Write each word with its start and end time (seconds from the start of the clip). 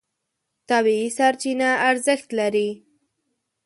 طبیعي 0.69 1.09
سرچینه 1.17 1.69
ارزښت 1.89 2.29
لري. 2.39 2.69